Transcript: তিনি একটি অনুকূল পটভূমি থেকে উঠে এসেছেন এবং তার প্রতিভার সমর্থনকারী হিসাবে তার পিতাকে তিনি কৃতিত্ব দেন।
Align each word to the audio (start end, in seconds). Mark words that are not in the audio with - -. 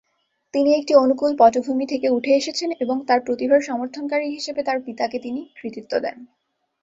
তিনি 0.53 0.69
একটি 0.75 0.93
অনুকূল 0.95 1.31
পটভূমি 1.37 1.85
থেকে 1.87 2.07
উঠে 2.09 2.31
এসেছেন 2.31 2.69
এবং 2.79 2.97
তার 3.07 3.19
প্রতিভার 3.21 3.61
সমর্থনকারী 3.61 4.27
হিসাবে 4.29 4.61
তার 4.63 4.77
পিতাকে 4.85 5.17
তিনি 5.19 5.41
কৃতিত্ব 5.55 5.93
দেন। 5.99 6.17